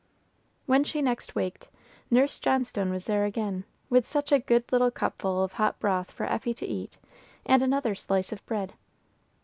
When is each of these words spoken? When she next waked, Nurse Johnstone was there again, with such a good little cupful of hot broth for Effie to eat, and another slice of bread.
When 0.65 0.83
she 0.83 0.99
next 1.03 1.35
waked, 1.35 1.69
Nurse 2.09 2.39
Johnstone 2.39 2.89
was 2.89 3.05
there 3.05 3.23
again, 3.23 3.65
with 3.87 4.07
such 4.07 4.31
a 4.31 4.39
good 4.39 4.63
little 4.71 4.89
cupful 4.89 5.43
of 5.43 5.53
hot 5.53 5.79
broth 5.79 6.09
for 6.09 6.25
Effie 6.25 6.55
to 6.55 6.65
eat, 6.65 6.97
and 7.45 7.61
another 7.61 7.93
slice 7.93 8.31
of 8.31 8.43
bread. 8.47 8.73